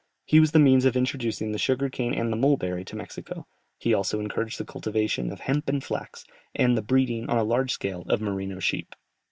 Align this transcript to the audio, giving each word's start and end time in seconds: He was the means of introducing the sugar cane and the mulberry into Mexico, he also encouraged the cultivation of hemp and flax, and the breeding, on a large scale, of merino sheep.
He 0.25 0.39
was 0.39 0.49
the 0.51 0.57
means 0.57 0.85
of 0.85 0.97
introducing 0.97 1.51
the 1.51 1.59
sugar 1.59 1.87
cane 1.87 2.15
and 2.15 2.33
the 2.33 2.35
mulberry 2.35 2.79
into 2.81 2.95
Mexico, 2.95 3.45
he 3.77 3.93
also 3.93 4.19
encouraged 4.19 4.59
the 4.59 4.65
cultivation 4.65 5.31
of 5.31 5.41
hemp 5.41 5.69
and 5.69 5.83
flax, 5.83 6.25
and 6.55 6.75
the 6.75 6.81
breeding, 6.81 7.29
on 7.29 7.37
a 7.37 7.43
large 7.43 7.69
scale, 7.71 8.01
of 8.09 8.19
merino 8.19 8.57
sheep. 8.59 8.95